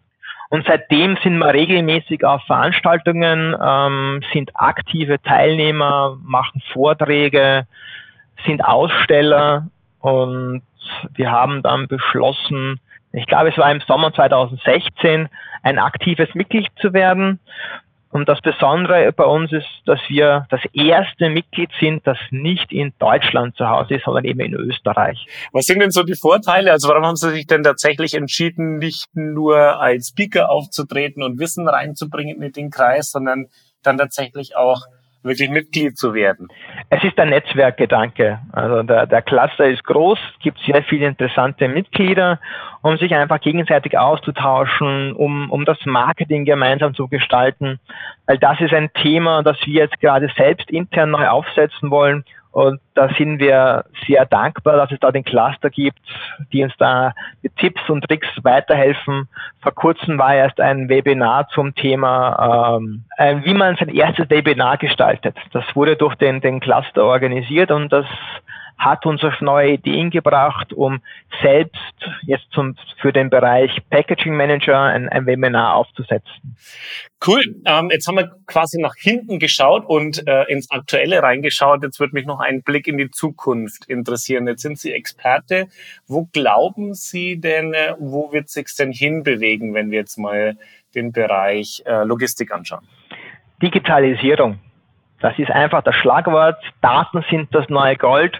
Und 0.50 0.66
seitdem 0.68 1.18
sind 1.24 1.40
wir 1.40 1.52
regelmäßig 1.52 2.24
auf 2.24 2.44
Veranstaltungen, 2.44 3.56
ähm, 3.60 4.22
sind 4.32 4.52
aktive 4.54 5.20
Teilnehmer, 5.22 6.18
machen 6.24 6.62
Vorträge, 6.72 7.66
sind 8.46 8.64
Aussteller 8.64 9.68
und 10.00 10.62
wir 11.14 11.32
haben 11.32 11.62
dann 11.62 11.88
beschlossen, 11.88 12.80
ich 13.12 13.28
glaube, 13.28 13.50
es 13.50 13.58
war 13.58 13.72
im 13.72 13.82
Sommer 13.88 14.14
2016, 14.14 15.30
ein 15.64 15.80
aktives 15.80 16.34
Mitglied 16.36 16.68
zu 16.82 16.94
werden. 16.94 17.40
Und 18.16 18.30
das 18.30 18.40
Besondere 18.40 19.12
bei 19.12 19.26
uns 19.26 19.52
ist, 19.52 19.68
dass 19.86 20.00
wir 20.08 20.48
das 20.50 20.62
erste 20.72 21.30
Mitglied 21.30 21.70
sind, 21.82 22.08
das 22.08 22.18
nicht 22.30 22.72
in 22.72 22.94
Deutschland 22.98 23.58
zu 23.58 23.68
Hause 23.68 23.96
ist, 23.96 24.06
sondern 24.06 24.24
eben 24.24 24.40
in 24.40 24.54
Österreich. 24.54 25.28
Was 25.52 25.66
sind 25.66 25.80
denn 25.80 25.92
so 25.92 26.04
die 26.04 26.16
Vorteile? 26.16 26.72
Also 26.72 26.88
warum 26.88 27.06
haben 27.06 27.18
Sie 27.18 27.32
sich 27.32 27.46
denn 27.46 27.64
tatsächlich 27.64 28.14
entschieden, 28.14 28.78
nicht 28.78 29.08
nur 29.16 29.82
als 29.82 30.10
Speaker 30.10 30.50
aufzutreten 30.50 31.24
und 31.24 31.40
Wissen 31.40 31.68
reinzubringen 31.68 32.42
in 32.42 32.54
den 32.54 32.70
Kreis, 32.70 33.12
sondern 33.12 33.48
dann 33.84 33.98
tatsächlich 33.98 34.56
auch 34.56 34.84
wirklich 35.24 35.50
Mitglied 35.50 35.98
zu 35.98 36.14
werden? 36.14 36.48
Es 36.90 37.04
ist 37.04 37.20
ein 37.20 37.30
Netzwerkgedanke. 37.30 38.40
Also 38.52 38.84
der, 38.84 39.08
der 39.08 39.22
Cluster 39.22 39.66
ist 39.66 39.84
groß, 39.84 40.20
gibt 40.42 40.60
sehr 40.60 40.84
viele 40.84 41.08
interessante 41.08 41.68
Mitglieder, 41.68 42.40
um 42.82 42.98
sich 42.98 43.14
einfach 43.16 43.42
gegenseitig 43.42 43.98
auszutauschen, 43.98 45.14
um, 45.14 45.50
um 45.50 45.66
das 45.66 45.78
Marketing 45.86 46.46
gemeinsam 46.46 46.94
zu 46.94 47.08
gestalten. 47.08 47.80
Weil 48.28 48.38
das 48.38 48.62
ist 48.62 48.74
ein 48.74 48.94
Thema, 48.94 49.42
das 49.42 49.58
wir 49.66 49.82
jetzt 49.84 50.00
gerade 50.00 50.30
selbst 50.38 50.70
intern 50.70 51.12
neu 51.12 51.28
aufsetzen 51.28 51.90
wollen 51.90 52.24
und 52.56 52.80
da 52.94 53.10
sind 53.18 53.40
wir 53.40 53.84
sehr 54.08 54.26
dankbar, 54.26 54.78
dass 54.78 54.90
es 54.90 55.00
da 55.02 55.12
den 55.12 55.26
Cluster 55.26 55.70
gibt, 55.70 56.00
die 56.54 56.64
uns 56.64 56.72
da 56.78 57.14
mit 57.42 57.54
Tipps 57.58 57.82
und 57.90 58.06
Tricks 58.06 58.30
weiterhelfen. 58.44 59.28
Vor 59.62 59.74
kurzem 59.74 60.18
war 60.18 60.34
erst 60.34 60.62
ein 60.62 60.88
Webinar 60.88 61.50
zum 61.50 61.76
Thema, 61.76 62.78
ähm, 62.78 63.04
äh, 63.18 63.36
wie 63.44 63.54
man 63.54 63.76
sein 63.76 63.90
erstes 63.90 64.30
Webinar 64.30 64.78
gestaltet. 64.78 65.36
Das 65.52 65.66
wurde 65.76 65.98
durch 65.98 66.16
den, 66.16 66.40
den 66.40 66.62
Cluster 66.62 67.04
organisiert 67.04 67.72
und 67.72 67.92
das 67.92 68.06
hat 68.86 69.06
uns 69.06 69.24
auf 69.24 69.42
neue 69.42 69.74
Ideen 69.74 70.12
gebracht, 70.12 70.72
um 70.72 71.02
selbst 71.42 71.76
jetzt 72.22 72.46
zum, 72.52 72.76
für 73.02 73.12
den 73.12 73.30
Bereich 73.30 73.82
Packaging 73.90 74.36
Manager 74.36 74.80
ein, 74.80 75.10
ein 75.10 75.26
Webinar 75.26 75.76
aufzusetzen. 75.76 76.56
Cool. 77.26 77.56
Ähm, 77.66 77.90
jetzt 77.92 78.08
haben 78.08 78.18
wir 78.18 78.36
quasi 78.46 78.80
nach 78.80 78.94
hinten 78.96 79.40
geschaut 79.40 79.86
und 79.86 80.28
äh, 80.28 80.44
ins 80.44 80.70
Aktuelle 80.70 81.24
reingeschaut. 81.24 81.84
Jetzt 81.84 82.00
würde 82.00 82.14
mich 82.14 82.26
noch 82.26 82.40
ein 82.40 82.62
Blick 82.62 82.88
in 82.88 82.98
die 82.98 83.10
Zukunft 83.10 83.86
interessieren. 83.86 84.48
Jetzt 84.48 84.62
sind 84.62 84.78
Sie 84.78 84.94
Experte. 84.94 85.68
Wo 86.08 86.30
glauben 86.32 86.94
Sie 86.94 87.40
denn, 87.40 87.74
äh, 87.74 87.96
wo 87.98 88.32
wird 88.32 88.50
sich 88.50 88.68
denn 88.78 88.92
hinbewegen, 88.92 89.74
wenn 89.74 89.90
wir 89.90 90.00
jetzt 90.00 90.18
mal 90.18 90.58
den 90.94 91.12
Bereich 91.12 91.82
äh, 91.86 92.04
Logistik 92.04 92.54
anschauen? 92.54 92.88
Digitalisierung. 93.62 94.60
Das 95.22 95.38
ist 95.40 95.50
einfach 95.50 95.82
das 95.82 95.96
Schlagwort. 95.96 96.62
Daten 96.82 97.26
sind 97.32 97.54
das 97.56 97.68
neue 97.70 97.96
Gold. 97.96 98.40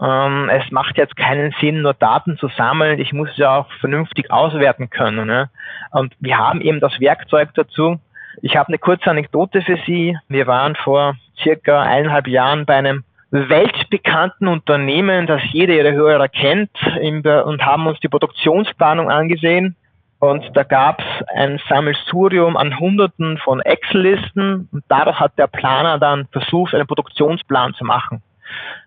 Ähm, 0.00 0.50
es 0.50 0.70
macht 0.70 0.96
jetzt 0.98 1.16
keinen 1.16 1.54
Sinn, 1.60 1.82
nur 1.82 1.94
Daten 1.94 2.36
zu 2.38 2.48
sammeln. 2.48 2.98
Ich 2.98 3.12
muss 3.12 3.30
ja 3.36 3.56
auch 3.56 3.72
vernünftig 3.80 4.30
auswerten 4.30 4.90
können. 4.90 5.26
Ne? 5.26 5.48
Und 5.92 6.14
wir 6.20 6.38
haben 6.38 6.60
eben 6.60 6.80
das 6.80 6.98
Werkzeug 7.00 7.50
dazu. 7.54 7.98
Ich 8.42 8.56
habe 8.56 8.68
eine 8.68 8.78
kurze 8.78 9.10
Anekdote 9.10 9.62
für 9.62 9.78
Sie. 9.86 10.16
Wir 10.28 10.46
waren 10.46 10.76
vor 10.76 11.14
circa 11.42 11.82
eineinhalb 11.82 12.26
Jahren 12.26 12.66
bei 12.66 12.76
einem 12.76 13.04
weltbekannten 13.30 14.46
Unternehmen, 14.46 15.26
das 15.26 15.42
jeder 15.52 15.74
ihrer 15.74 15.92
Hörer 15.92 16.28
kennt, 16.28 16.70
und 17.00 17.64
haben 17.64 17.86
uns 17.86 17.98
die 18.00 18.08
Produktionsplanung 18.08 19.10
angesehen. 19.10 19.76
Und 20.18 20.44
da 20.54 20.62
gab 20.62 21.00
es 21.00 21.28
ein 21.34 21.60
Sammelsurium 21.68 22.56
an 22.56 22.78
Hunderten 22.78 23.36
von 23.38 23.60
Excel-Listen 23.60 24.68
und 24.72 24.84
daraus 24.88 25.20
hat 25.20 25.38
der 25.38 25.46
Planer 25.46 25.98
dann 25.98 26.26
versucht, 26.32 26.74
einen 26.74 26.86
Produktionsplan 26.86 27.74
zu 27.74 27.84
machen. 27.84 28.22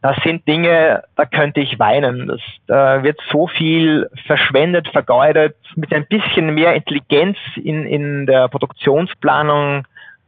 Das 0.02 0.18
sind 0.24 0.48
Dinge, 0.48 1.04
da 1.16 1.26
könnte 1.26 1.60
ich 1.60 1.80
weinen. 1.80 2.28
Das, 2.28 2.42
da 2.68 3.04
wird 3.04 3.20
so 3.30 3.48
viel 3.48 4.10
verschwendet, 4.26 4.88
vergeudet. 4.90 5.56
Mit 5.76 5.94
ein 5.94 6.06
bisschen 6.08 6.54
mehr 6.54 6.74
Intelligenz 6.74 7.38
in, 7.56 7.86
in 7.86 8.26
der 8.26 8.48
Produktionsplanung 8.48 9.86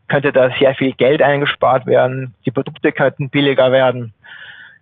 könnte 0.08 0.34
da 0.34 0.50
sehr 0.60 0.76
viel 0.76 0.92
Geld 0.94 1.22
eingespart 1.22 1.86
werden. 1.86 2.34
Die 2.46 2.52
Produkte 2.52 2.92
könnten 2.92 3.30
billiger 3.30 3.72
werden. 3.72 4.14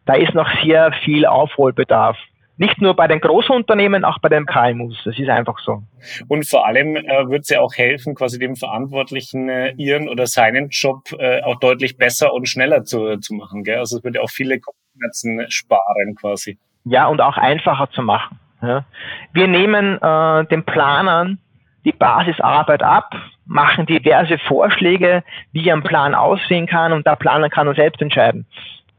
Da 0.06 0.16
ist 0.16 0.34
noch 0.34 0.50
sehr 0.64 0.92
viel 1.04 1.28
Aufholbedarf. 1.28 2.18
Nicht 2.60 2.82
nur 2.82 2.94
bei 2.94 3.08
den 3.08 3.22
großen 3.22 3.56
Unternehmen, 3.56 4.04
auch 4.04 4.20
bei 4.20 4.28
den 4.28 4.46
KMUs. 4.46 5.02
Das 5.06 5.18
ist 5.18 5.30
einfach 5.30 5.60
so. 5.60 5.82
Und 6.28 6.46
vor 6.46 6.68
allem 6.68 6.98
äh, 6.98 7.30
wird 7.30 7.44
es 7.44 7.50
ja 7.50 7.62
auch 7.62 7.74
helfen, 7.74 8.16
quasi 8.16 8.38
dem 8.38 8.58
Verantwortlichen 8.58 9.48
äh, 9.48 9.72
ihren 9.78 10.10
oder 10.10 10.28
seinen 10.28 10.68
Job 10.68 11.04
äh, 11.18 11.42
auch 11.42 11.58
deutlich 11.62 11.96
besser 11.96 12.34
und 12.34 12.50
schneller 12.50 12.84
zu, 12.84 13.16
zu 13.20 13.34
machen. 13.34 13.64
Gell? 13.64 13.78
Also 13.78 14.00
es 14.00 14.04
wird 14.04 14.16
ja 14.16 14.22
auch 14.22 14.30
viele 14.30 14.60
Kopfschmerzen 14.60 15.50
sparen 15.50 16.16
quasi. 16.20 16.60
Ja, 16.84 17.08
und 17.08 17.22
auch 17.22 17.38
einfacher 17.38 17.90
zu 17.92 18.02
machen. 18.02 18.38
Ja. 18.62 18.84
Wir 19.32 19.48
nehmen 19.48 19.98
äh, 20.02 20.46
den 20.48 20.66
Planern 20.66 21.40
die 21.86 21.94
Basisarbeit 21.94 22.84
ab, 22.84 23.16
machen 23.46 23.86
diverse 23.86 24.38
Vorschläge, 24.38 25.24
wie 25.54 25.72
ein 25.72 25.82
Plan 25.82 26.14
aussehen 26.14 26.68
kann 26.68 26.92
und 26.92 27.08
der 27.08 27.16
Planer 27.16 27.50
kann 27.50 27.68
nur 27.68 27.76
selbst 27.76 28.02
entscheiden 28.02 28.46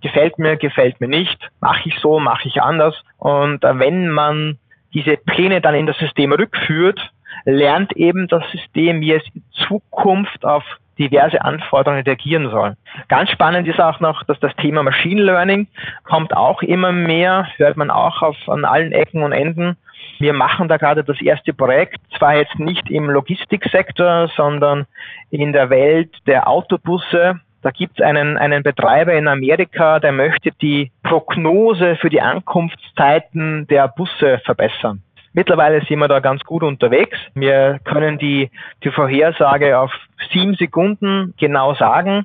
gefällt 0.00 0.38
mir, 0.38 0.56
gefällt 0.56 1.00
mir 1.00 1.08
nicht, 1.08 1.50
mache 1.60 1.88
ich 1.88 1.98
so, 1.98 2.18
mache 2.20 2.48
ich 2.48 2.62
anders. 2.62 2.94
Und 3.18 3.64
äh, 3.64 3.78
wenn 3.78 4.10
man 4.10 4.58
diese 4.94 5.16
Pläne 5.16 5.60
dann 5.60 5.74
in 5.74 5.86
das 5.86 5.98
System 5.98 6.32
rückführt, 6.32 7.00
lernt 7.44 7.96
eben 7.96 8.28
das 8.28 8.42
System, 8.50 9.00
wie 9.00 9.12
es 9.12 9.22
in 9.34 9.42
Zukunft 9.52 10.44
auf 10.44 10.64
diverse 10.98 11.42
Anforderungen 11.42 12.02
reagieren 12.02 12.50
soll. 12.50 12.76
Ganz 13.08 13.30
spannend 13.30 13.66
ist 13.66 13.80
auch 13.80 14.00
noch, 14.00 14.22
dass 14.24 14.38
das 14.40 14.54
Thema 14.56 14.82
Machine 14.82 15.22
Learning 15.22 15.66
kommt 16.04 16.36
auch 16.36 16.62
immer 16.62 16.92
mehr, 16.92 17.48
hört 17.56 17.76
man 17.76 17.90
auch 17.90 18.20
auf, 18.20 18.36
an 18.48 18.66
allen 18.66 18.92
Ecken 18.92 19.22
und 19.22 19.32
Enden. 19.32 19.76
Wir 20.18 20.34
machen 20.34 20.68
da 20.68 20.76
gerade 20.76 21.02
das 21.02 21.20
erste 21.22 21.54
Projekt, 21.54 21.98
zwar 22.18 22.36
jetzt 22.36 22.58
nicht 22.58 22.90
im 22.90 23.08
Logistiksektor, 23.08 24.28
sondern 24.36 24.86
in 25.30 25.54
der 25.54 25.70
Welt 25.70 26.10
der 26.26 26.46
Autobusse, 26.46 27.40
da 27.62 27.70
gibt 27.70 28.00
es 28.00 28.04
einen, 28.04 28.38
einen 28.38 28.62
Betreiber 28.62 29.12
in 29.12 29.28
Amerika, 29.28 30.00
der 30.00 30.12
möchte 30.12 30.50
die 30.62 30.90
Prognose 31.02 31.96
für 31.96 32.08
die 32.08 32.20
Ankunftszeiten 32.20 33.66
der 33.66 33.88
Busse 33.88 34.40
verbessern. 34.44 35.02
Mittlerweile 35.32 35.80
sind 35.84 36.00
wir 36.00 36.08
da 36.08 36.18
ganz 36.18 36.42
gut 36.42 36.62
unterwegs. 36.62 37.16
Wir 37.34 37.78
können 37.84 38.18
die, 38.18 38.50
die 38.82 38.90
Vorhersage 38.90 39.78
auf 39.78 39.92
sieben 40.32 40.54
Sekunden 40.56 41.34
genau 41.38 41.74
sagen. 41.74 42.24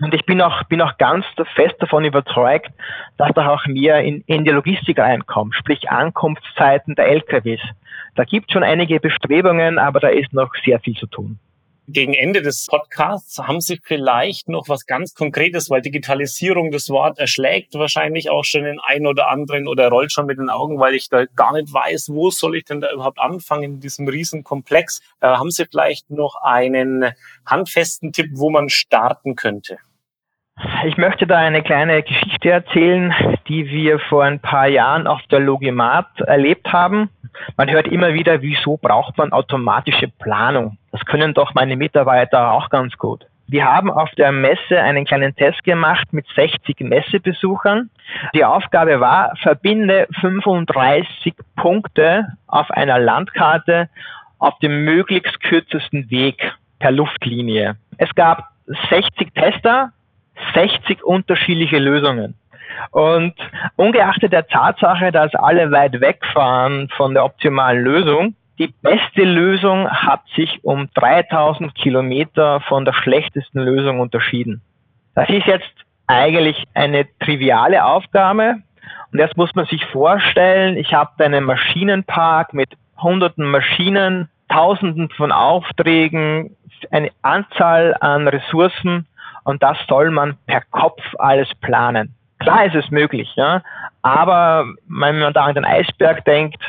Und 0.00 0.14
ich 0.14 0.24
bin 0.24 0.40
auch, 0.40 0.62
bin 0.64 0.80
auch 0.80 0.96
ganz 0.98 1.24
fest 1.54 1.74
davon 1.80 2.04
überzeugt, 2.04 2.70
dass 3.18 3.30
da 3.34 3.48
auch 3.48 3.66
mehr 3.66 4.02
in, 4.02 4.22
in 4.26 4.44
die 4.44 4.50
Logistik 4.50 4.98
reinkommt, 4.98 5.54
sprich 5.54 5.90
Ankunftszeiten 5.90 6.94
der 6.94 7.08
LKWs. 7.08 7.60
Da 8.14 8.24
gibt 8.24 8.48
es 8.48 8.52
schon 8.52 8.62
einige 8.62 9.00
Bestrebungen, 9.00 9.78
aber 9.78 10.00
da 10.00 10.08
ist 10.08 10.32
noch 10.32 10.50
sehr 10.64 10.80
viel 10.80 10.94
zu 10.94 11.06
tun 11.06 11.38
gegen 11.88 12.14
Ende 12.14 12.42
des 12.42 12.66
Podcasts 12.66 13.38
haben 13.38 13.60
Sie 13.60 13.80
vielleicht 13.82 14.48
noch 14.48 14.68
was 14.68 14.86
ganz 14.86 15.14
Konkretes, 15.14 15.70
weil 15.70 15.82
Digitalisierung 15.82 16.70
das 16.70 16.88
Wort 16.88 17.18
erschlägt 17.18 17.74
wahrscheinlich 17.74 18.30
auch 18.30 18.44
schon 18.44 18.64
den 18.64 18.80
einen 18.80 19.06
oder 19.06 19.28
anderen 19.28 19.68
oder 19.68 19.88
rollt 19.88 20.12
schon 20.12 20.26
mit 20.26 20.38
den 20.38 20.50
Augen, 20.50 20.80
weil 20.80 20.94
ich 20.94 21.08
da 21.08 21.26
gar 21.26 21.52
nicht 21.52 21.72
weiß, 21.72 22.08
wo 22.10 22.30
soll 22.30 22.56
ich 22.56 22.64
denn 22.64 22.80
da 22.80 22.92
überhaupt 22.92 23.18
anfangen 23.20 23.62
in 23.62 23.80
diesem 23.80 24.08
Riesenkomplex. 24.08 25.00
Äh, 25.20 25.28
haben 25.28 25.50
Sie 25.50 25.64
vielleicht 25.64 26.10
noch 26.10 26.36
einen 26.42 27.12
handfesten 27.44 28.12
Tipp, 28.12 28.30
wo 28.34 28.50
man 28.50 28.68
starten 28.68 29.36
könnte? 29.36 29.78
Ich 30.86 30.96
möchte 30.96 31.26
da 31.26 31.38
eine 31.38 31.62
kleine 31.62 32.00
Geschichte 32.04 32.48
erzählen, 32.48 33.12
die 33.48 33.68
wir 33.68 33.98
vor 33.98 34.22
ein 34.22 34.38
paar 34.38 34.68
Jahren 34.68 35.08
auf 35.08 35.20
der 35.32 35.40
Logimat 35.40 36.06
erlebt 36.20 36.72
haben. 36.72 37.10
Man 37.56 37.68
hört 37.68 37.88
immer 37.88 38.14
wieder, 38.14 38.40
wieso 38.40 38.76
braucht 38.76 39.18
man 39.18 39.32
automatische 39.32 40.06
Planung? 40.06 40.78
Das 40.92 41.04
können 41.04 41.34
doch 41.34 41.54
meine 41.54 41.74
Mitarbeiter 41.74 42.52
auch 42.52 42.70
ganz 42.70 42.96
gut. 42.98 43.26
Wir 43.48 43.64
haben 43.64 43.90
auf 43.90 44.12
der 44.12 44.30
Messe 44.30 44.80
einen 44.80 45.04
kleinen 45.04 45.34
Test 45.34 45.64
gemacht 45.64 46.12
mit 46.12 46.24
60 46.36 46.78
Messebesuchern. 46.78 47.90
Die 48.32 48.44
Aufgabe 48.44 49.00
war, 49.00 49.32
verbinde 49.42 50.06
35 50.20 51.34
Punkte 51.56 52.28
auf 52.46 52.70
einer 52.70 53.00
Landkarte 53.00 53.88
auf 54.38 54.56
dem 54.60 54.84
möglichst 54.84 55.40
kürzesten 55.40 56.08
Weg 56.12 56.52
per 56.78 56.92
Luftlinie. 56.92 57.74
Es 57.98 58.14
gab 58.14 58.50
60 58.90 59.34
Tester, 59.34 59.90
60 60.54 61.02
unterschiedliche 61.04 61.78
Lösungen. 61.78 62.34
Und 62.90 63.34
ungeachtet 63.76 64.32
der 64.32 64.46
Tatsache, 64.46 65.12
dass 65.12 65.34
alle 65.34 65.70
weit 65.70 66.00
wegfahren 66.00 66.88
von 66.96 67.14
der 67.14 67.24
optimalen 67.24 67.82
Lösung, 67.82 68.34
die 68.58 68.72
beste 68.82 69.24
Lösung 69.24 69.88
hat 69.90 70.22
sich 70.34 70.60
um 70.62 70.88
3000 70.94 71.74
Kilometer 71.74 72.60
von 72.60 72.86
der 72.86 72.94
schlechtesten 72.94 73.60
Lösung 73.60 74.00
unterschieden. 74.00 74.62
Das 75.14 75.28
ist 75.28 75.46
jetzt 75.46 75.70
eigentlich 76.06 76.64
eine 76.74 77.06
triviale 77.18 77.84
Aufgabe. 77.84 78.56
Und 79.12 79.18
jetzt 79.18 79.36
muss 79.36 79.54
man 79.54 79.66
sich 79.66 79.84
vorstellen, 79.86 80.76
ich 80.76 80.94
habe 80.94 81.24
einen 81.24 81.44
Maschinenpark 81.44 82.54
mit 82.54 82.70
hunderten 82.98 83.44
Maschinen, 83.44 84.30
tausenden 84.48 85.10
von 85.10 85.32
Aufträgen, 85.32 86.56
eine 86.90 87.10
Anzahl 87.22 87.94
an 88.00 88.28
Ressourcen 88.28 89.06
und 89.46 89.62
das 89.62 89.78
soll 89.88 90.10
man 90.10 90.36
per 90.46 90.60
Kopf 90.72 91.00
alles 91.18 91.48
planen. 91.60 92.14
Klar 92.40 92.66
ist 92.66 92.74
es 92.74 92.90
möglich, 92.90 93.32
ja, 93.36 93.62
aber 94.02 94.66
wenn 94.88 95.18
man 95.20 95.32
da 95.32 95.44
an 95.44 95.54
den 95.54 95.64
Eisberg 95.64 96.24
denkt, 96.24 96.62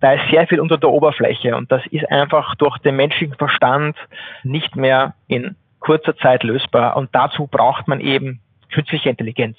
da 0.00 0.14
ist 0.14 0.28
sehr 0.30 0.46
viel 0.48 0.58
unter 0.58 0.78
der 0.78 0.90
Oberfläche 0.90 1.54
und 1.54 1.70
das 1.70 1.82
ist 1.90 2.10
einfach 2.10 2.54
durch 2.56 2.78
den 2.78 2.96
menschlichen 2.96 3.36
Verstand 3.36 3.96
nicht 4.42 4.74
mehr 4.74 5.14
in 5.28 5.54
kurzer 5.78 6.16
Zeit 6.16 6.42
lösbar 6.42 6.96
und 6.96 7.10
dazu 7.12 7.46
braucht 7.46 7.86
man 7.86 8.00
eben 8.00 8.40
künstliche 8.72 9.10
Intelligenz. 9.10 9.58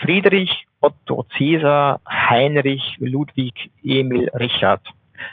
Friedrich, 0.00 0.66
Otto, 0.80 1.24
Cäsar, 1.36 2.00
Heinrich, 2.08 2.96
Ludwig, 2.98 3.70
Emil, 3.84 4.28
Richard. 4.34 4.80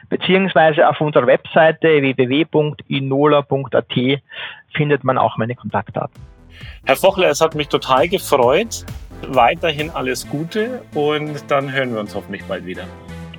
Beziehungsweise 0.10 0.88
auf 0.88 1.02
unserer 1.02 1.28
Webseite 1.28 2.02
www.inola.at 2.02 3.94
findet 4.74 5.04
man 5.04 5.18
auch 5.18 5.38
meine 5.38 5.56
Kontaktdaten. 5.56 6.22
Herr 6.86 6.96
Fochler, 6.96 7.30
es 7.30 7.42
hat 7.42 7.56
mich 7.56 7.68
total 7.68 8.08
gefreut. 8.08 8.86
Weiterhin 9.28 9.90
alles 9.92 10.30
Gute 10.30 10.84
und 10.94 11.50
dann 11.50 11.72
hören 11.72 11.94
wir 11.94 12.00
uns 12.00 12.16
hoffentlich 12.16 12.44
bald 12.46 12.66
wieder. 12.66 12.86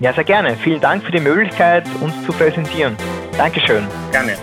Ja, 0.01 0.13
sehr 0.13 0.25
gerne. 0.25 0.57
Vielen 0.57 0.81
Dank 0.81 1.05
für 1.05 1.13
die 1.13 1.21
Möglichkeit, 1.21 1.85
uns 2.01 2.15
zu 2.27 2.33
präsentieren. 2.33 2.97
Dankeschön. 3.37 3.87
Gerne. 4.13 4.37